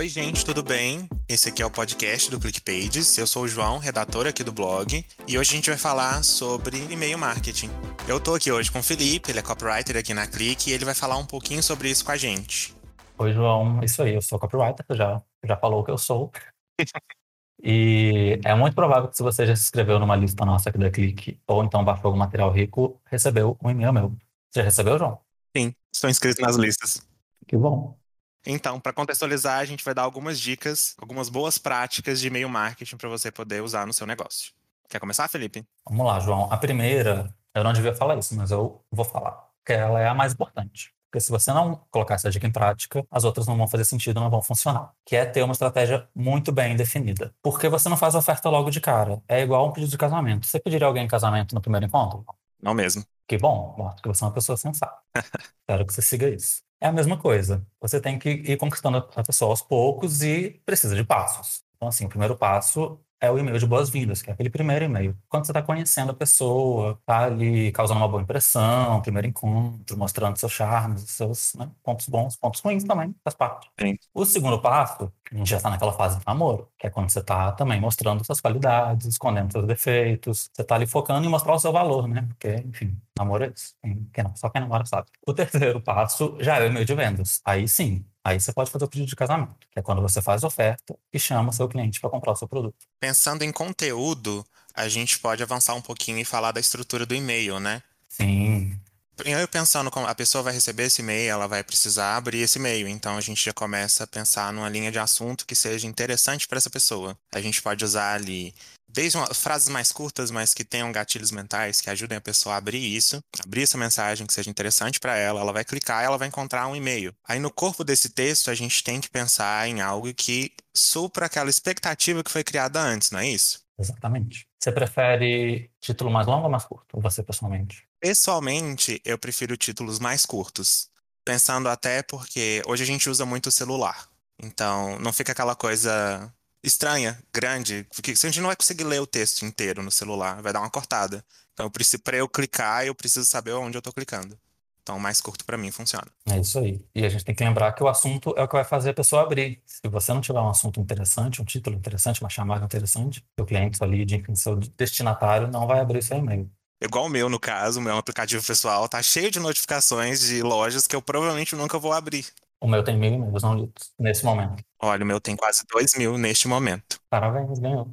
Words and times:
Oi, 0.00 0.08
gente, 0.08 0.46
tudo 0.46 0.62
bem? 0.62 1.06
Esse 1.28 1.50
aqui 1.50 1.60
é 1.60 1.66
o 1.66 1.70
podcast 1.70 2.30
do 2.30 2.40
ClickPages. 2.40 3.18
Eu 3.18 3.26
sou 3.26 3.42
o 3.42 3.46
João, 3.48 3.76
redator 3.76 4.26
aqui 4.26 4.42
do 4.42 4.50
blog, 4.50 5.04
e 5.28 5.38
hoje 5.38 5.50
a 5.50 5.56
gente 5.56 5.68
vai 5.68 5.78
falar 5.78 6.24
sobre 6.24 6.78
e-mail 6.90 7.18
marketing. 7.18 7.68
Eu 8.08 8.18
tô 8.18 8.34
aqui 8.34 8.50
hoje 8.50 8.72
com 8.72 8.78
o 8.78 8.82
Felipe, 8.82 9.30
ele 9.30 9.40
é 9.40 9.42
copywriter 9.42 9.98
aqui 9.98 10.14
na 10.14 10.26
Click, 10.26 10.70
e 10.70 10.72
ele 10.72 10.86
vai 10.86 10.94
falar 10.94 11.18
um 11.18 11.26
pouquinho 11.26 11.62
sobre 11.62 11.90
isso 11.90 12.02
com 12.02 12.12
a 12.12 12.16
gente. 12.16 12.74
Oi, 13.18 13.34
João, 13.34 13.84
isso 13.84 14.02
aí, 14.02 14.14
eu 14.14 14.22
sou 14.22 14.38
copywriter, 14.38 14.86
já, 14.92 15.20
já 15.44 15.54
falou 15.58 15.82
o 15.82 15.84
que 15.84 15.90
eu 15.90 15.98
sou. 15.98 16.32
E 17.62 18.40
é 18.42 18.54
muito 18.54 18.74
provável 18.74 19.10
que 19.10 19.18
se 19.18 19.22
você 19.22 19.46
já 19.46 19.54
se 19.54 19.64
inscreveu 19.64 19.98
numa 19.98 20.16
lista 20.16 20.46
nossa 20.46 20.70
aqui 20.70 20.78
da 20.78 20.90
Clique, 20.90 21.38
ou 21.46 21.62
então 21.62 21.84
baixou 21.84 22.06
algum 22.06 22.18
material 22.18 22.50
rico, 22.50 22.98
recebeu 23.04 23.54
um 23.62 23.68
e-mail 23.68 23.92
meu. 23.92 24.08
Você 24.50 24.60
já 24.60 24.62
recebeu, 24.62 24.98
João? 24.98 25.18
Sim, 25.54 25.74
estou 25.92 26.08
inscrito 26.08 26.40
nas 26.40 26.56
listas. 26.56 27.06
Que 27.46 27.58
bom. 27.58 27.99
Então, 28.46 28.80
para 28.80 28.92
contextualizar, 28.92 29.58
a 29.58 29.64
gente 29.64 29.84
vai 29.84 29.94
dar 29.94 30.02
algumas 30.02 30.40
dicas, 30.40 30.94
algumas 30.98 31.28
boas 31.28 31.58
práticas 31.58 32.20
de 32.20 32.28
e-mail 32.28 32.48
marketing 32.48 32.96
para 32.96 33.08
você 33.08 33.30
poder 33.30 33.62
usar 33.62 33.86
no 33.86 33.92
seu 33.92 34.06
negócio. 34.06 34.52
Quer 34.88 34.98
começar, 34.98 35.28
Felipe? 35.28 35.64
Vamos 35.88 36.06
lá, 36.06 36.18
João. 36.20 36.50
A 36.50 36.56
primeira, 36.56 37.32
eu 37.54 37.62
não 37.62 37.72
devia 37.72 37.94
falar 37.94 38.16
isso, 38.18 38.34
mas 38.34 38.50
eu 38.50 38.82
vou 38.90 39.04
falar, 39.04 39.46
que 39.64 39.72
ela 39.72 40.00
é 40.00 40.08
a 40.08 40.14
mais 40.14 40.32
importante. 40.32 40.92
Porque 41.10 41.20
se 41.20 41.30
você 41.30 41.52
não 41.52 41.84
colocar 41.90 42.14
essa 42.14 42.30
dica 42.30 42.46
em 42.46 42.52
prática, 42.52 43.04
as 43.10 43.24
outras 43.24 43.46
não 43.46 43.56
vão 43.56 43.66
fazer 43.66 43.84
sentido, 43.84 44.20
não 44.20 44.30
vão 44.30 44.40
funcionar. 44.40 44.92
Que 45.04 45.16
é 45.16 45.24
ter 45.26 45.42
uma 45.42 45.52
estratégia 45.52 46.08
muito 46.14 46.52
bem 46.52 46.76
definida. 46.76 47.34
Porque 47.42 47.68
você 47.68 47.88
não 47.88 47.96
faz 47.96 48.14
oferta 48.14 48.48
logo 48.48 48.70
de 48.70 48.80
cara. 48.80 49.20
É 49.26 49.42
igual 49.42 49.68
um 49.68 49.72
pedido 49.72 49.90
de 49.90 49.98
casamento. 49.98 50.46
Você 50.46 50.60
pediria 50.60 50.86
alguém 50.86 51.04
em 51.04 51.08
casamento 51.08 51.52
no 51.52 51.60
primeiro 51.60 51.86
encontro? 51.86 52.24
Não 52.62 52.74
mesmo. 52.74 53.04
Que 53.26 53.36
bom, 53.36 53.74
mostra 53.76 54.02
que 54.02 54.08
você 54.08 54.22
é 54.22 54.26
uma 54.28 54.32
pessoa 54.32 54.56
sensata. 54.56 54.96
Espero 55.60 55.84
que 55.84 55.92
você 55.92 56.02
siga 56.02 56.28
isso. 56.28 56.62
É 56.80 56.86
a 56.88 56.92
mesma 56.92 57.18
coisa. 57.18 57.66
Você 57.80 58.00
tem 58.00 58.18
que 58.18 58.28
ir 58.30 58.56
conquistando 58.56 58.98
a 59.14 59.22
pessoa 59.22 59.50
aos 59.50 59.60
poucos 59.62 60.22
e 60.22 60.60
precisa 60.64 60.96
de 60.96 61.04
passos. 61.04 61.62
Então, 61.76 61.88
assim, 61.88 62.06
o 62.06 62.08
primeiro 62.08 62.36
passo 62.36 62.98
é 63.20 63.30
o 63.30 63.38
e-mail 63.38 63.58
de 63.58 63.66
boas-vindas, 63.66 64.22
que 64.22 64.30
é 64.30 64.32
aquele 64.32 64.50
primeiro 64.50 64.84
e-mail. 64.84 65.16
Quando 65.28 65.44
você 65.44 65.52
está 65.52 65.62
conhecendo 65.62 66.10
a 66.10 66.14
pessoa, 66.14 66.98
tá 67.04 67.24
ali 67.24 67.70
causando 67.72 68.00
uma 68.00 68.08
boa 68.08 68.22
impressão, 68.22 69.00
primeiro 69.02 69.28
encontro, 69.28 69.96
mostrando 69.98 70.36
seus 70.38 70.52
charmes, 70.52 71.02
seus 71.02 71.54
né, 71.54 71.70
pontos 71.82 72.08
bons, 72.08 72.36
pontos 72.36 72.60
ruins 72.60 72.84
também, 72.84 73.14
faz 73.22 73.34
parte. 73.34 73.70
Sim. 73.78 73.98
O 74.14 74.24
segundo 74.24 74.60
passo, 74.60 75.12
a 75.30 75.36
gente 75.36 75.50
já 75.50 75.58
está 75.58 75.68
naquela 75.70 75.92
fase 75.92 76.18
de 76.18 76.26
namoro, 76.26 76.68
que 76.78 76.86
é 76.86 76.90
quando 76.90 77.10
você 77.10 77.20
está 77.20 77.52
também 77.52 77.80
mostrando 77.80 78.24
suas 78.24 78.40
qualidades, 78.40 79.06
escondendo 79.06 79.52
seus 79.52 79.66
defeitos, 79.66 80.50
você 80.52 80.62
está 80.62 80.74
ali 80.74 80.86
focando 80.86 81.26
em 81.26 81.30
mostrar 81.30 81.54
o 81.54 81.58
seu 81.58 81.72
valor, 81.72 82.08
né? 82.08 82.26
Porque, 82.28 82.54
enfim, 82.66 82.96
namoro 83.18 83.44
é 83.44 83.52
isso. 83.54 83.74
Quem 84.12 84.24
não, 84.24 84.34
só 84.34 84.48
quem 84.48 84.60
namora 84.62 84.84
sabe. 84.86 85.08
O 85.26 85.34
terceiro 85.34 85.80
passo 85.80 86.36
já 86.40 86.56
é 86.58 86.62
o 86.62 86.66
e-mail 86.66 86.84
de 86.86 86.94
vendas. 86.94 87.40
Aí 87.44 87.68
sim, 87.68 88.04
Aí 88.22 88.38
você 88.38 88.52
pode 88.52 88.70
fazer 88.70 88.84
o 88.84 88.88
pedido 88.88 89.08
de 89.08 89.16
casamento, 89.16 89.66
que 89.70 89.78
é 89.78 89.82
quando 89.82 90.02
você 90.02 90.20
faz 90.20 90.44
oferta 90.44 90.96
e 91.12 91.18
chama 91.18 91.52
seu 91.52 91.66
cliente 91.68 92.00
para 92.00 92.10
comprar 92.10 92.32
o 92.32 92.36
seu 92.36 92.46
produto. 92.46 92.76
Pensando 92.98 93.42
em 93.42 93.50
conteúdo, 93.50 94.44
a 94.74 94.88
gente 94.88 95.18
pode 95.18 95.42
avançar 95.42 95.74
um 95.74 95.80
pouquinho 95.80 96.18
e 96.18 96.24
falar 96.24 96.52
da 96.52 96.60
estrutura 96.60 97.06
do 97.06 97.14
e-mail, 97.14 97.58
né? 97.58 97.82
Sim. 98.08 98.78
Eu 99.24 99.46
pensando 99.48 99.90
como 99.90 100.06
a 100.06 100.14
pessoa 100.14 100.42
vai 100.42 100.52
receber 100.52 100.84
esse 100.84 101.02
e-mail, 101.02 101.30
ela 101.30 101.46
vai 101.46 101.62
precisar 101.62 102.16
abrir 102.16 102.38
esse 102.38 102.58
e-mail. 102.58 102.88
Então 102.88 103.16
a 103.16 103.20
gente 103.20 103.44
já 103.44 103.52
começa 103.52 104.04
a 104.04 104.06
pensar 104.06 104.52
numa 104.52 104.68
linha 104.68 104.90
de 104.90 104.98
assunto 104.98 105.44
que 105.46 105.54
seja 105.54 105.86
interessante 105.86 106.48
para 106.48 106.58
essa 106.58 106.70
pessoa. 106.70 107.16
A 107.32 107.40
gente 107.40 107.60
pode 107.60 107.84
usar 107.84 108.14
ali 108.14 108.54
desde 108.92 109.16
uma, 109.16 109.32
frases 109.32 109.68
mais 109.68 109.92
curtas, 109.92 110.30
mas 110.30 110.52
que 110.52 110.64
tenham 110.64 110.90
gatilhos 110.90 111.30
mentais 111.30 111.80
que 111.80 111.90
ajudem 111.90 112.18
a 112.18 112.20
pessoa 112.20 112.54
a 112.54 112.58
abrir 112.58 112.78
isso, 112.78 113.22
abrir 113.44 113.62
essa 113.62 113.78
mensagem 113.78 114.26
que 114.26 114.32
seja 114.32 114.50
interessante 114.50 114.98
para 114.98 115.16
ela, 115.16 115.40
ela 115.40 115.52
vai 115.52 115.64
clicar 115.64 116.02
ela 116.02 116.18
vai 116.18 116.28
encontrar 116.28 116.66
um 116.66 116.76
e-mail. 116.76 117.14
Aí 117.26 117.38
no 117.38 117.50
corpo 117.50 117.84
desse 117.84 118.08
texto 118.08 118.50
a 118.50 118.54
gente 118.54 118.82
tem 118.82 119.00
que 119.00 119.10
pensar 119.10 119.68
em 119.68 119.80
algo 119.80 120.12
que 120.14 120.52
supra 120.74 121.26
aquela 121.26 121.50
expectativa 121.50 122.24
que 122.24 122.30
foi 122.30 122.42
criada 122.42 122.80
antes, 122.80 123.10
não 123.10 123.20
é 123.20 123.28
isso? 123.28 123.60
Exatamente. 123.78 124.46
Você 124.58 124.72
prefere 124.72 125.70
título 125.80 126.10
mais 126.10 126.26
longo 126.26 126.44
ou 126.44 126.50
mais 126.50 126.64
curto? 126.64 127.00
Você 127.00 127.22
pessoalmente? 127.22 127.89
Pessoalmente, 128.00 129.00
eu 129.04 129.18
prefiro 129.18 129.56
títulos 129.56 129.98
mais 129.98 130.24
curtos. 130.24 130.88
Pensando 131.22 131.68
até 131.68 132.02
porque 132.02 132.62
hoje 132.66 132.82
a 132.82 132.86
gente 132.86 133.10
usa 133.10 133.26
muito 133.26 133.48
o 133.48 133.52
celular. 133.52 134.08
Então, 134.42 134.98
não 135.00 135.12
fica 135.12 135.32
aquela 135.32 135.54
coisa 135.54 136.32
estranha, 136.64 137.22
grande, 137.32 137.86
porque 137.94 138.12
a 138.12 138.14
gente 138.14 138.40
não 138.40 138.46
vai 138.46 138.56
conseguir 138.56 138.84
ler 138.84 139.00
o 139.00 139.06
texto 139.06 139.44
inteiro 139.44 139.82
no 139.82 139.90
celular, 139.90 140.40
vai 140.40 140.50
dar 140.50 140.60
uma 140.60 140.70
cortada. 140.70 141.22
Então, 141.52 141.70
para 142.02 142.16
eu 142.16 142.26
clicar, 142.26 142.86
eu 142.86 142.94
preciso 142.94 143.26
saber 143.26 143.52
onde 143.52 143.76
eu 143.76 143.80
estou 143.80 143.92
clicando. 143.92 144.38
Então, 144.82 144.98
mais 144.98 145.20
curto 145.20 145.44
para 145.44 145.58
mim 145.58 145.70
funciona. 145.70 146.06
É 146.26 146.38
isso 146.38 146.58
aí. 146.58 146.82
E 146.94 147.04
a 147.04 147.08
gente 147.10 147.22
tem 147.22 147.34
que 147.34 147.44
lembrar 147.44 147.72
que 147.72 147.82
o 147.82 147.88
assunto 147.88 148.34
é 148.34 148.42
o 148.42 148.48
que 148.48 148.54
vai 148.54 148.64
fazer 148.64 148.90
a 148.90 148.94
pessoa 148.94 149.22
abrir. 149.22 149.62
Se 149.66 149.86
você 149.88 150.12
não 150.14 150.22
tiver 150.22 150.40
um 150.40 150.48
assunto 150.48 150.80
interessante, 150.80 151.42
um 151.42 151.44
título 151.44 151.76
interessante, 151.76 152.22
uma 152.22 152.30
chamada 152.30 152.64
interessante, 152.64 153.22
o 153.38 153.44
cliente 153.44 153.82
ali, 153.84 154.06
de 154.06 154.22
seu 154.34 154.56
destinatário, 154.56 155.48
não 155.48 155.66
vai 155.66 155.80
abrir 155.80 156.02
seu 156.02 156.16
e-mail. 156.16 156.50
Igual 156.80 157.06
o 157.06 157.08
meu, 157.08 157.28
no 157.28 157.38
caso, 157.38 157.78
o 157.78 157.82
meu 157.82 157.96
aplicativo 157.96 158.44
pessoal 158.44 158.88
tá 158.88 159.02
cheio 159.02 159.30
de 159.30 159.38
notificações 159.38 160.20
de 160.20 160.42
lojas 160.42 160.86
que 160.86 160.96
eu 160.96 161.02
provavelmente 161.02 161.54
nunca 161.54 161.78
vou 161.78 161.92
abrir. 161.92 162.26
O 162.60 162.66
meu 162.66 162.82
tem 162.82 162.96
mil 162.96 163.12
e-mails 163.12 163.42
não 163.42 163.54
lidos 163.54 163.92
nesse 163.98 164.24
momento. 164.24 164.62
Olha, 164.80 165.02
o 165.02 165.06
meu 165.06 165.20
tem 165.20 165.36
quase 165.36 165.62
dois 165.70 165.94
mil 165.94 166.16
neste 166.16 166.48
momento. 166.48 166.98
Parabéns, 167.08 167.58
ganhou. 167.58 167.88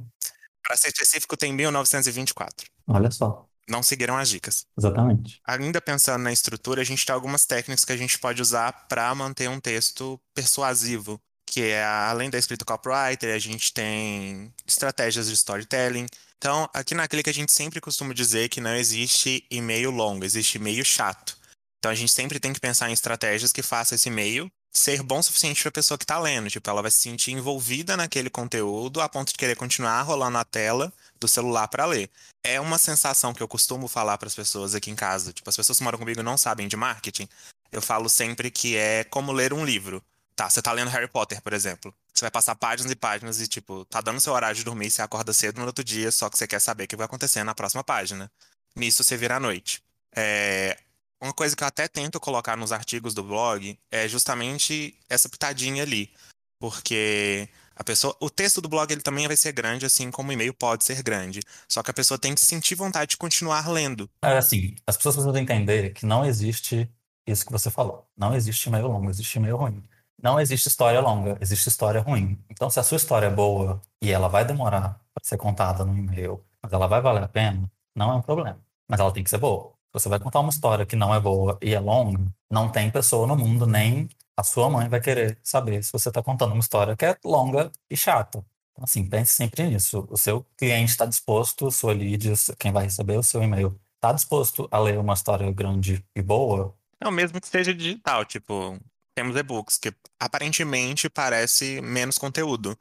Para 0.64 0.76
ser 0.76 0.90
específico, 0.90 1.36
tem 1.38 1.54
1924. 1.54 2.68
Olha 2.88 3.12
só. 3.12 3.46
Não 3.70 3.84
seguiram 3.84 4.18
as 4.18 4.30
dicas. 4.30 4.66
Exatamente. 4.78 5.42
Ainda 5.46 5.82
pensando 5.82 6.24
na 6.24 6.32
estrutura, 6.32 6.82
a 6.82 6.86
gente 6.86 7.06
tem 7.06 7.14
algumas 7.14 7.46
técnicas 7.46 7.84
que 7.84 7.92
a 7.92 7.98
gente 7.98 8.18
pode 8.18 8.42
usar 8.42 8.88
para 8.88 9.14
manter 9.14 9.50
um 9.50 9.60
texto 9.60 10.20
persuasivo, 10.34 11.20
que 11.46 11.62
é 11.62 11.84
além 11.84 12.30
da 12.30 12.38
escrita 12.38 12.66
copywriter, 12.66 13.34
a 13.34 13.40
gente 13.40 13.74
tem 13.74 14.54
estratégias 14.66 15.28
de 15.28 15.34
storytelling, 15.34 16.06
então, 16.38 16.70
aqui 16.74 16.94
na 16.94 17.08
Clique 17.08 17.30
a 17.30 17.34
gente 17.34 17.52
sempre 17.52 17.82
costuma 17.82 18.14
dizer 18.14 18.50
que 18.50 18.62
não 18.62 18.76
existe 18.76 19.46
e-mail 19.50 19.90
longo, 19.90 20.24
existe 20.24 20.58
e-mail 20.58 20.86
chato. 20.86 21.38
Então 21.80 21.92
a 21.92 21.96
gente 21.96 22.12
sempre 22.12 22.40
tem 22.40 22.54
que 22.54 22.60
pensar 22.60 22.90
em 22.90 22.94
estratégias 22.94 23.52
que 23.52 23.64
façam 23.64 23.96
esse 23.96 24.10
e-mail 24.10 24.52
ser 24.72 25.02
bom 25.02 25.20
o 25.20 25.24
suficiente 25.24 25.62
para 25.62 25.70
a 25.70 25.72
pessoa 25.72 25.98
que 25.98 26.04
está 26.04 26.20
lendo. 26.20 26.50
Tipo, 26.50 26.70
ela 26.70 26.82
vai 26.82 26.92
se 26.92 27.00
sentir 27.00 27.32
envolvida 27.32 27.98
naquele 27.98 28.30
conteúdo 28.30 29.02
a 29.02 29.10
ponto 29.10 29.32
de 29.32 29.38
querer 29.38 29.56
continuar 29.56 30.02
rolando 30.04 30.38
a 30.38 30.46
tela 30.46 30.94
do 31.20 31.28
celular 31.28 31.68
para 31.68 31.86
ler. 31.86 32.10
É 32.44 32.60
uma 32.62 32.78
sensação 32.78 33.34
que 33.34 33.42
eu 33.42 33.48
costumo 33.48 33.88
falar 33.88 34.18
para 34.18 34.28
as 34.28 34.36
pessoas 34.36 34.76
aqui 34.76 34.92
em 34.92 34.96
casa. 34.96 35.34
Tipo, 35.34 35.50
as 35.50 35.56
pessoas 35.56 35.80
que 35.80 35.84
moram 35.84 35.98
comigo 35.98 36.22
não 36.22 36.38
sabem 36.38 36.68
de 36.68 36.78
marketing. 36.78 37.28
Eu 37.72 37.82
falo 37.82 38.08
sempre 38.08 38.52
que 38.52 38.76
é 38.76 39.04
como 39.04 39.32
ler 39.32 39.54
um 39.54 39.66
livro. 39.66 40.04
Tá, 40.38 40.48
você 40.48 40.62
tá 40.62 40.72
lendo 40.72 40.92
Harry 40.92 41.08
Potter, 41.08 41.42
por 41.42 41.52
exemplo. 41.52 41.92
Você 42.14 42.22
vai 42.24 42.30
passar 42.30 42.54
páginas 42.54 42.92
e 42.92 42.96
páginas 42.96 43.42
e, 43.42 43.48
tipo, 43.48 43.84
tá 43.86 44.02
dando 44.02 44.22
seu 44.22 44.32
horário 44.34 44.56
de 44.56 44.64
dormir, 44.64 44.92
você 44.92 45.02
acorda 45.02 45.34
cedo 45.34 45.60
no 45.60 45.66
outro 45.66 45.84
dia, 45.84 46.12
só 46.12 46.30
que 46.30 46.38
você 46.38 46.46
quer 46.46 46.62
saber 46.62 46.84
o 46.84 46.88
que 46.88 46.96
vai 46.96 47.08
acontecer 47.08 47.44
na 47.44 47.56
próxima 47.56 47.84
página. 47.84 48.32
Nisso 48.76 49.04
você 49.04 49.18
vira 49.18 49.38
à 49.38 49.40
noite. 49.40 49.82
É... 50.16 50.78
Uma 51.20 51.34
coisa 51.34 51.56
que 51.56 51.64
eu 51.64 51.68
até 51.68 51.88
tento 51.88 52.20
colocar 52.20 52.56
nos 52.56 52.72
artigos 52.72 53.16
do 53.16 53.24
blog 53.24 53.80
é 53.90 54.08
justamente 54.08 54.96
essa 55.10 55.28
pitadinha 55.28 55.82
ali. 55.82 56.12
Porque 56.60 57.50
a 57.76 57.84
pessoa, 57.84 58.16
o 58.20 58.30
texto 58.30 58.62
do 58.62 58.70
blog 58.70 58.92
ele 58.92 59.02
também 59.02 59.26
vai 59.26 59.36
ser 59.36 59.52
grande, 59.54 59.88
assim 59.88 60.12
como 60.12 60.30
o 60.30 60.34
e-mail 60.34 60.54
pode 60.54 60.84
ser 60.84 61.02
grande. 61.02 61.40
Só 61.68 61.82
que 61.82 61.90
a 61.90 61.94
pessoa 61.96 62.20
tem 62.20 62.36
que 62.36 62.46
sentir 62.46 62.76
vontade 62.76 63.10
de 63.10 63.18
continuar 63.18 63.68
lendo. 63.68 64.08
É 64.22 64.38
assim, 64.38 64.76
as 64.86 64.96
pessoas 64.96 65.16
precisam 65.16 65.36
entender 65.42 65.94
que 65.94 66.06
não 66.06 66.24
existe 66.24 66.88
isso 67.26 67.44
que 67.44 67.52
você 67.52 67.72
falou. 67.72 68.08
Não 68.16 68.36
existe 68.36 68.70
e-mail 68.70 68.86
longo, 68.86 69.10
existe 69.10 69.36
e-mail 69.40 69.58
ruim. 69.58 69.84
Não 70.22 70.40
existe 70.40 70.68
história 70.68 71.00
longa, 71.00 71.38
existe 71.40 71.70
história 71.70 72.02
ruim. 72.02 72.44
Então, 72.50 72.70
se 72.70 72.80
a 72.80 72.84
sua 72.84 72.98
história 72.98 73.28
é 73.28 73.30
boa 73.30 73.80
e 74.02 74.12
ela 74.12 74.28
vai 74.28 74.44
demorar 74.44 75.00
para 75.14 75.24
ser 75.24 75.38
contada 75.38 75.86
no 75.86 75.96
e-mail, 75.96 76.44
mas 76.62 76.74
ela 76.74 76.88
vai 76.88 77.02
valer 77.02 77.24
a 77.24 77.28
pena, 77.28 77.72
não 77.96 78.12
é 78.12 78.16
um 78.16 78.22
problema. 78.22 78.60
Mas 78.90 79.00
ela 79.00 79.12
tem 79.12 79.24
que 79.24 79.30
ser 79.30 79.38
boa. 79.38 79.74
Você 79.94 80.10
vai 80.10 80.20
contar 80.20 80.40
uma 80.40 80.50
história 80.50 80.86
que 80.86 80.96
não 80.96 81.14
é 81.14 81.20
boa 81.20 81.58
e 81.62 81.74
é 81.74 81.80
longa, 81.80 82.20
não 82.50 82.70
tem 82.70 82.90
pessoa 82.90 83.28
no 83.28 83.36
mundo, 83.36 83.66
nem 83.66 84.10
a 84.36 84.44
sua 84.44 84.70
mãe 84.70 84.88
vai 84.90 85.02
querer 85.02 85.40
saber 85.44 85.84
se 85.84 85.92
você 85.92 86.10
está 86.10 86.22
contando 86.22 86.52
uma 86.52 86.60
história 86.60 86.96
que 86.96 87.06
é 87.06 87.18
longa 87.24 87.72
e 87.90 87.98
chata. 87.98 88.46
Então, 88.72 88.84
assim, 88.84 89.08
pense 89.08 89.34
sempre 89.34 89.64
nisso. 89.64 90.08
O 90.10 90.18
seu 90.18 90.46
cliente 90.56 90.92
está 90.92 91.06
disposto, 91.06 91.72
sua 91.72 91.94
lead, 91.94 92.32
quem 92.60 92.72
vai 92.72 92.84
receber 92.84 93.18
o 93.18 93.24
seu 93.24 93.42
e-mail, 93.42 93.80
está 93.96 94.14
disposto 94.14 94.68
a 94.72 94.78
ler 94.80 95.00
uma 95.00 95.14
história 95.14 95.52
grande 95.52 96.06
e 96.16 96.22
boa? 96.22 96.76
É 97.00 97.08
o 97.08 97.12
mesmo 97.12 97.42
que 97.42 97.48
seja 97.48 97.74
digital, 97.74 98.24
tipo, 98.26 98.80
temos 99.18 99.36
e-books, 99.36 99.80
que 99.80 99.92
aparentemente 100.20 101.10
parece 101.10 101.82
menos 101.82 102.20
conteúdo. 102.20 102.78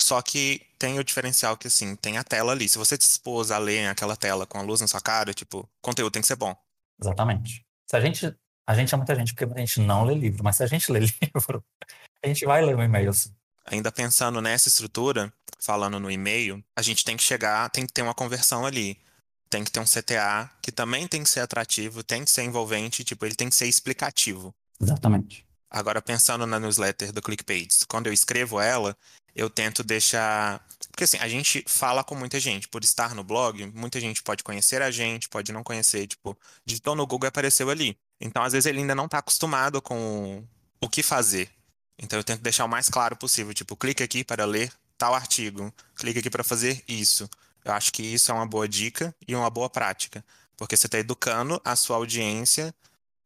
Só 0.00 0.22
que 0.22 0.64
tem 0.78 0.96
o 1.00 1.02
diferencial 1.02 1.56
que, 1.56 1.66
assim, 1.66 1.96
tem 1.96 2.18
a 2.18 2.22
tela 2.22 2.52
ali. 2.52 2.68
Se 2.68 2.78
você 2.78 2.94
se 2.94 3.00
dispôs 3.00 3.50
a 3.50 3.58
ler 3.58 3.88
aquela 3.88 4.16
tela 4.16 4.46
com 4.46 4.58
a 4.58 4.62
luz 4.62 4.80
na 4.80 4.86
sua 4.86 5.00
cara, 5.00 5.34
tipo, 5.34 5.68
conteúdo 5.80 6.12
tem 6.12 6.22
que 6.22 6.28
ser 6.28 6.36
bom. 6.36 6.56
Exatamente. 7.02 7.66
Se 7.90 7.96
a 7.96 8.00
gente. 8.00 8.32
A 8.64 8.76
gente 8.76 8.94
é 8.94 8.96
muita 8.96 9.12
gente, 9.16 9.34
porque 9.34 9.52
a 9.52 9.58
gente 9.58 9.80
não 9.80 10.04
lê 10.04 10.14
livro, 10.14 10.44
mas 10.44 10.54
se 10.54 10.62
a 10.62 10.68
gente 10.68 10.90
lê 10.92 11.00
livro, 11.20 11.64
a 12.22 12.28
gente 12.28 12.46
vai 12.46 12.64
ler 12.64 12.76
um 12.76 12.82
e-mail. 12.82 13.10
Ainda 13.66 13.90
pensando 13.90 14.40
nessa 14.40 14.68
estrutura, 14.68 15.32
falando 15.58 15.98
no 15.98 16.08
e-mail, 16.12 16.64
a 16.76 16.82
gente 16.82 17.04
tem 17.04 17.16
que 17.16 17.24
chegar, 17.24 17.68
tem 17.70 17.84
que 17.84 17.92
ter 17.92 18.02
uma 18.02 18.14
conversão 18.14 18.64
ali. 18.64 18.96
Tem 19.50 19.64
que 19.64 19.70
ter 19.72 19.80
um 19.80 19.84
CTA 19.84 20.48
que 20.62 20.70
também 20.70 21.08
tem 21.08 21.24
que 21.24 21.28
ser 21.28 21.40
atrativo, 21.40 22.04
tem 22.04 22.24
que 22.24 22.30
ser 22.30 22.44
envolvente, 22.44 23.02
tipo, 23.02 23.26
ele 23.26 23.34
tem 23.34 23.48
que 23.48 23.56
ser 23.56 23.66
explicativo. 23.66 24.54
Exatamente. 24.80 25.44
Agora, 25.72 26.02
pensando 26.02 26.46
na 26.46 26.60
newsletter 26.60 27.12
do 27.12 27.22
ClickPages, 27.22 27.84
quando 27.84 28.06
eu 28.06 28.12
escrevo 28.12 28.60
ela, 28.60 28.94
eu 29.34 29.48
tento 29.48 29.82
deixar. 29.82 30.62
Porque 30.90 31.04
assim, 31.04 31.16
a 31.16 31.26
gente 31.26 31.64
fala 31.66 32.04
com 32.04 32.14
muita 32.14 32.38
gente. 32.38 32.68
Por 32.68 32.84
estar 32.84 33.14
no 33.14 33.24
blog, 33.24 33.64
muita 33.74 33.98
gente 33.98 34.22
pode 34.22 34.44
conhecer 34.44 34.82
a 34.82 34.90
gente, 34.90 35.30
pode 35.30 35.50
não 35.50 35.62
conhecer. 35.62 36.06
Tipo, 36.06 36.36
digitou 36.66 36.94
no 36.94 37.06
Google 37.06 37.26
e 37.26 37.30
apareceu 37.30 37.70
ali. 37.70 37.96
Então, 38.20 38.42
às 38.42 38.52
vezes, 38.52 38.66
ele 38.66 38.80
ainda 38.80 38.94
não 38.94 39.06
está 39.06 39.16
acostumado 39.16 39.80
com 39.80 40.44
o 40.78 40.90
que 40.90 41.02
fazer. 41.02 41.48
Então, 41.98 42.18
eu 42.18 42.24
tento 42.24 42.42
deixar 42.42 42.66
o 42.66 42.68
mais 42.68 42.90
claro 42.90 43.16
possível. 43.16 43.54
Tipo, 43.54 43.74
clique 43.74 44.02
aqui 44.02 44.22
para 44.22 44.44
ler 44.44 44.70
tal 44.98 45.14
artigo, 45.14 45.72
clique 45.96 46.18
aqui 46.18 46.28
para 46.28 46.44
fazer 46.44 46.84
isso. 46.86 47.30
Eu 47.64 47.72
acho 47.72 47.90
que 47.94 48.02
isso 48.02 48.30
é 48.30 48.34
uma 48.34 48.46
boa 48.46 48.68
dica 48.68 49.14
e 49.26 49.34
uma 49.34 49.48
boa 49.48 49.70
prática. 49.70 50.22
Porque 50.54 50.76
você 50.76 50.86
está 50.86 50.98
educando 50.98 51.58
a 51.64 51.74
sua 51.74 51.96
audiência 51.96 52.74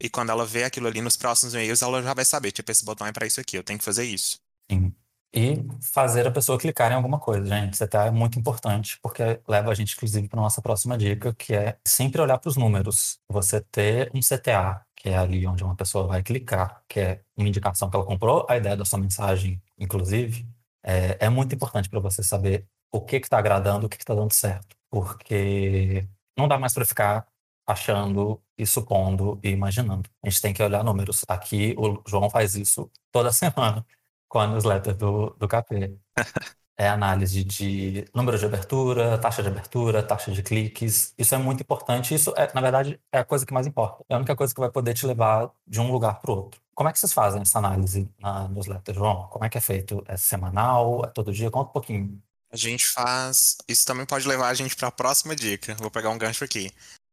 e 0.01 0.09
quando 0.09 0.31
ela 0.31 0.45
vê 0.45 0.65
aquilo 0.65 0.87
ali 0.87 1.01
nos 1.01 1.17
próximos 1.17 1.55
e-mails, 1.55 1.83
ela 1.83 2.03
já 2.03 2.15
vai 2.15 2.25
saber, 2.25 2.53
tipo, 2.53 2.71
esse 2.71 2.85
botão 2.85 3.07
é 3.07 3.13
para 3.13 3.27
isso 3.27 3.41
aqui, 3.41 3.57
eu 3.57 3.65
tenho 3.65 3.79
que 3.79 3.85
fazer 3.85 4.05
isso. 4.05 4.39
Sim. 4.71 4.93
E 5.35 5.63
fazer 5.83 6.27
a 6.27 6.31
pessoa 6.31 6.59
clicar 6.59 6.91
em 6.91 6.95
alguma 6.95 7.19
coisa, 7.19 7.47
gente. 7.47 7.77
CTA 7.77 8.07
é 8.07 8.11
muito 8.11 8.39
importante, 8.39 8.99
porque 9.03 9.23
leva 9.47 9.71
a 9.71 9.75
gente, 9.75 9.95
inclusive, 9.95 10.29
para 10.29 10.41
nossa 10.41 10.63
próxima 10.63 10.97
dica, 10.97 11.35
que 11.35 11.55
é 11.55 11.77
sempre 11.87 12.21
olhar 12.23 12.39
para 12.39 12.49
os 12.49 12.57
números. 12.57 13.19
Você 13.29 13.61
ter 13.61 14.11
um 14.15 14.21
CTA, 14.21 14.83
que 14.95 15.11
é 15.11 15.19
ali 15.19 15.47
onde 15.47 15.63
uma 15.63 15.77
pessoa 15.77 16.07
vai 16.07 16.23
clicar, 16.23 16.83
que 16.89 17.01
é 17.01 17.21
uma 17.37 17.49
indicação 17.49 17.91
que 17.91 17.97
ela 17.97 18.07
comprou, 18.07 18.47
a 18.49 18.57
ideia 18.57 18.77
da 18.77 18.85
sua 18.85 18.99
mensagem, 18.99 19.61
inclusive, 19.79 20.47
é, 20.83 21.19
é 21.21 21.29
muito 21.29 21.55
importante 21.55 21.91
para 21.91 22.01
você 22.01 22.23
saber 22.23 22.67
o 22.91 23.01
que 23.01 23.17
está 23.17 23.39
agradando, 23.39 23.87
o 23.87 23.89
que 23.91 23.97
está 23.97 24.15
dando 24.15 24.33
certo. 24.33 24.75
Porque 24.91 26.09
não 26.39 26.49
dá 26.49 26.59
mais 26.59 26.73
para 26.73 26.87
ficar 26.87 27.27
achando 27.67 28.41
e 28.57 28.67
supondo 28.67 29.39
e 29.43 29.51
imaginando. 29.51 30.09
A 30.23 30.29
gente 30.29 30.41
tem 30.41 30.55
que 30.55 30.63
olhar 30.63 30.85
números. 30.85 31.25
Aqui 31.29 31.75
o 31.79 32.03
João 32.07 32.31
faz 32.31 32.55
isso 32.55 32.91
toda 33.13 33.33
semana 33.33 33.85
com 34.29 34.39
a 34.39 34.47
newsletter 34.47 34.95
do, 34.97 35.31
do 35.39 35.49
KP. 35.49 35.99
é 36.79 36.89
análise 36.89 37.43
de 37.43 38.05
número 38.15 38.39
de 38.39 38.45
abertura, 38.45 39.19
taxa 39.19 39.43
de 39.43 39.49
abertura, 39.49 40.03
taxa 40.03 40.31
de 40.31 40.43
cliques. 40.43 41.15
Isso 41.17 41.35
é 41.35 41.39
muito 41.39 41.63
importante. 41.63 42.15
Isso, 42.15 42.33
é, 42.37 42.53
na 42.55 42.61
verdade, 42.61 43.01
é 43.11 43.19
a 43.19 43.25
coisa 43.25 43.47
que 43.47 43.53
mais 43.53 43.67
importa. 43.67 44.05
É 44.09 44.15
a 44.15 44.19
única 44.19 44.37
coisa 44.37 44.55
que 44.55 44.61
vai 44.61 44.71
poder 44.71 44.95
te 44.95 45.07
levar 45.07 45.51
de 45.67 45.81
um 45.81 45.91
lugar 45.91 46.21
para 46.21 46.31
o 46.31 46.37
outro. 46.37 46.61
Como 46.75 46.89
é 46.89 46.93
que 46.93 46.99
vocês 46.99 47.13
fazem 47.13 47.41
essa 47.41 47.59
análise 47.59 48.09
na 48.21 48.47
newsletter, 48.49 48.95
João? 48.95 49.27
Como 49.29 49.45
é 49.45 49.49
que 49.49 49.57
é 49.57 49.61
feito? 49.61 50.05
É 50.07 50.17
semanal? 50.17 51.03
É 51.05 51.09
todo 51.09 51.33
dia? 51.33 51.51
Conta 51.51 51.71
um 51.71 51.73
pouquinho. 51.73 52.23
A 52.53 52.57
gente 52.57 52.87
faz. 52.87 53.57
Isso 53.67 53.85
também 53.87 54.07
pode 54.07 54.29
levar 54.29 54.49
a 54.49 54.55
gente 54.55 54.77
para 54.77 54.89
a 54.89 54.93
próxima 54.93 55.35
dica. 55.35 55.75
Vou 55.77 55.91
pegar 55.91 56.11
um 56.11 56.19
gancho 56.19 56.45
aqui. 56.45 56.71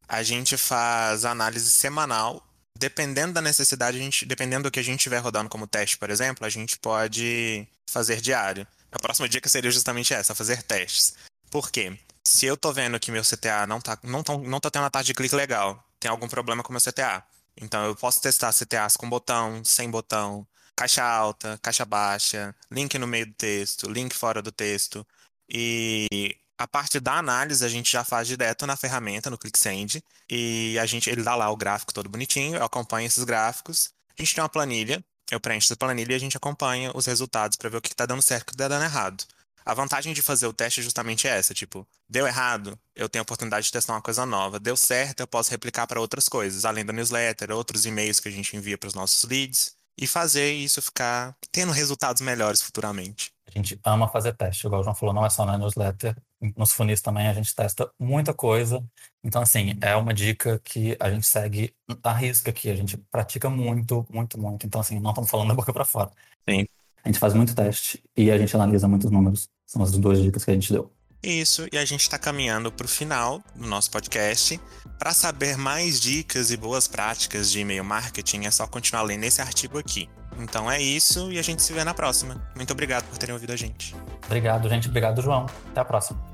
A 0.07 0.23
gente 0.23 0.57
faz 0.57 1.25
análise 1.25 1.69
semanal. 1.71 2.45
Dependendo 2.77 3.33
da 3.33 3.41
necessidade, 3.41 3.97
a 3.97 4.01
gente, 4.01 4.25
dependendo 4.25 4.63
do 4.63 4.71
que 4.71 4.79
a 4.79 4.83
gente 4.83 5.00
estiver 5.00 5.19
rodando 5.19 5.50
como 5.50 5.67
teste, 5.67 5.97
por 5.97 6.09
exemplo, 6.09 6.45
a 6.45 6.50
gente 6.50 6.77
pode 6.79 7.67
fazer 7.89 8.19
diário. 8.19 8.67
A 8.91 9.00
próxima 9.00 9.29
dica 9.29 9.47
seria 9.47 9.71
justamente 9.71 10.13
essa, 10.13 10.35
fazer 10.35 10.63
testes. 10.63 11.15
Por 11.50 11.71
quê? 11.71 11.97
Se 12.25 12.45
eu 12.45 12.57
tô 12.57 12.73
vendo 12.73 13.00
que 13.00 13.11
meu 13.11 13.23
CTA 13.23 13.67
não 13.67 13.79
tá, 13.79 13.97
não 14.03 14.23
tá, 14.23 14.38
não 14.38 14.59
tá 14.59 14.71
tendo 14.71 14.85
a 14.85 14.89
taxa 14.89 15.05
de 15.05 15.13
clique 15.13 15.35
legal, 15.35 15.83
tem 16.00 16.09
algum 16.09 16.27
problema 16.27 16.63
com 16.63 16.73
meu 16.73 16.81
CTA. 16.81 17.23
Então 17.55 17.85
eu 17.85 17.95
posso 17.95 18.21
testar 18.21 18.51
CTAs 18.51 18.97
com 18.97 19.09
botão, 19.09 19.63
sem 19.63 19.89
botão, 19.89 20.47
caixa 20.75 21.03
alta, 21.03 21.59
caixa 21.61 21.85
baixa, 21.85 22.55
link 22.71 22.97
no 22.97 23.07
meio 23.07 23.27
do 23.27 23.33
texto, 23.33 23.89
link 23.89 24.15
fora 24.15 24.41
do 24.41 24.51
texto. 24.51 25.05
E 25.50 26.35
a 26.57 26.67
parte 26.67 27.00
da 27.00 27.17
análise 27.17 27.65
a 27.65 27.69
gente 27.69 27.91
já 27.91 28.03
faz 28.03 28.27
direto 28.27 28.65
na 28.67 28.75
ferramenta, 28.75 29.29
no 29.29 29.38
ClickSend, 29.38 30.03
e 30.29 30.77
a 30.79 30.85
gente, 30.85 31.09
ele 31.09 31.23
dá 31.23 31.35
lá 31.35 31.50
o 31.50 31.57
gráfico 31.57 31.94
todo 31.94 32.09
bonitinho, 32.09 32.57
eu 32.57 32.63
acompanho 32.63 33.07
esses 33.07 33.23
gráficos. 33.23 33.91
A 34.17 34.21
gente 34.21 34.35
tem 34.35 34.44
uma 34.44 34.50
planilha, 34.50 35.03
eu 35.31 35.39
preencho 35.39 35.65
essa 35.65 35.75
planilha 35.75 36.13
e 36.13 36.15
a 36.15 36.19
gente 36.19 36.38
acompanha 36.38 36.91
os 36.94 37.05
resultados 37.05 37.57
para 37.57 37.69
ver 37.69 37.77
o 37.77 37.81
que 37.81 37.89
está 37.89 38.05
dando 38.05 38.21
certo 38.21 38.41
e 38.41 38.44
o 38.44 38.45
que 38.47 38.53
está 38.53 38.67
dando 38.67 38.83
errado. 38.83 39.23
A 39.65 39.73
vantagem 39.73 40.13
de 40.13 40.21
fazer 40.21 40.45
o 40.45 40.53
teste 40.53 40.81
é 40.81 40.83
justamente 40.83 41.25
essa, 41.25 41.53
tipo, 41.53 41.88
deu 42.09 42.27
errado, 42.27 42.77
eu 42.95 43.07
tenho 43.07 43.21
a 43.21 43.23
oportunidade 43.23 43.65
de 43.65 43.71
testar 43.71 43.94
uma 43.94 44.01
coisa 44.01 44.25
nova. 44.25 44.59
Deu 44.59 44.75
certo, 44.75 45.21
eu 45.21 45.27
posso 45.27 45.51
replicar 45.51 45.88
para 45.88 46.01
outras 46.01 46.27
coisas, 46.27 46.65
além 46.65 46.85
da 46.85 46.91
newsletter, 46.91 47.50
outros 47.51 47.85
e-mails 47.85 48.19
que 48.19 48.27
a 48.27 48.31
gente 48.31 48.55
envia 48.57 48.77
para 48.77 48.88
os 48.88 48.94
nossos 48.94 49.23
leads 49.23 49.73
e 49.97 50.05
fazer 50.05 50.51
isso 50.51 50.81
ficar 50.81 51.35
tendo 51.51 51.71
resultados 51.71 52.21
melhores 52.21 52.61
futuramente. 52.61 53.31
A 53.47 53.51
gente 53.51 53.79
ama 53.85 54.07
fazer 54.09 54.33
teste, 54.33 54.67
igual 54.67 54.81
o 54.81 54.83
João 54.83 54.95
falou, 54.95 55.13
não 55.13 55.25
é 55.25 55.29
só 55.29 55.45
na 55.45 55.57
newsletter. 55.57 56.15
Nos 56.56 56.72
funis 56.72 57.01
também 57.01 57.28
a 57.28 57.34
gente 57.34 57.56
testa 57.56 57.90
muita 58.00 58.34
coisa. 58.34 58.84
Então, 59.24 59.42
assim, 59.42 59.78
é 59.81 59.95
uma 59.95 60.13
dica 60.13 60.60
que 60.63 60.98
a 61.00 61.10
gente 61.10 61.25
segue 61.25 61.74
a 62.04 62.13
risca 62.13 62.51
aqui. 62.51 62.69
A 62.69 62.75
gente 62.75 62.98
pratica 63.12 63.50
muito, 63.50 64.06
muito, 64.12 64.40
muito. 64.40 64.66
Então, 64.66 64.81
assim, 64.81 65.00
não 65.00 65.12
estamos 65.12 65.30
falando 65.30 65.50
da 65.50 65.56
boca 65.56 65.72
para 65.72 65.86
fora. 65.86 66.12
Sim. 66.50 66.66
A 67.04 67.10
gente 67.10 67.19
faz 67.19 67.34
muito 67.34 67.54
teste 67.54 68.01
e 68.16 68.31
a 68.31 68.38
gente 68.38 68.56
analisa 68.56 68.88
muitos 68.88 69.12
números. 69.12 69.50
São 69.66 69.81
as 69.81 69.92
duas 69.92 70.22
dicas 70.22 70.44
que 70.44 70.51
a 70.51 70.54
gente 70.54 70.72
deu. 70.72 70.92
Isso, 71.22 71.68
e 71.72 71.78
a 71.78 71.86
gente 71.86 72.01
está 72.01 72.19
caminhando 72.19 72.69
para 72.69 72.86
o 72.86 72.89
final 72.89 73.42
do 73.56 73.66
nosso 73.66 73.89
podcast. 73.89 74.60
Para 75.00 75.13
saber 75.13 75.57
mais 75.57 76.00
dicas 76.00 76.51
e 76.51 76.57
boas 76.57 76.86
práticas 76.86 77.50
de 77.50 77.62
e-mail 77.62 77.84
marketing, 77.84 78.46
é 78.46 78.51
só 78.51 78.68
continuar 78.68 79.04
lendo 79.04 79.24
esse 79.24 79.42
artigo 79.42 79.78
aqui. 79.78 80.10
Então 80.38 80.69
é 80.69 80.81
isso 80.81 81.31
e 81.31 81.39
a 81.39 81.42
gente 81.42 81.62
se 81.62 81.72
vê 81.72 81.84
na 81.84 81.94
próxima. 81.94 82.42
Muito 82.56 82.72
obrigado 82.72 83.06
por 83.07 83.18
terem 83.18 83.34
ouvido 83.34 83.54
a 83.54 83.56
gente. 83.56 83.96
Obrigado, 84.25 84.68
gente. 84.68 84.88
Obrigado, 84.88 85.22
João. 85.22 85.46
Até 85.72 85.81
a 85.81 85.86
próxima. 85.86 86.32